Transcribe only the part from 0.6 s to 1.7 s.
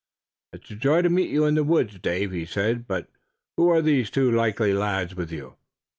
a joy to meet you in these